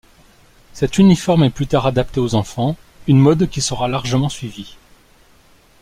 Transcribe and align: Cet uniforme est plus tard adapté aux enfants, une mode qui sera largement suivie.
Cet 0.73 0.97
uniforme 0.97 1.43
est 1.43 1.51
plus 1.51 1.67
tard 1.67 1.85
adapté 1.85 2.19
aux 2.19 2.33
enfants, 2.33 2.75
une 3.07 3.19
mode 3.19 3.47
qui 3.47 3.61
sera 3.61 3.87
largement 3.87 4.29
suivie. 4.29 4.75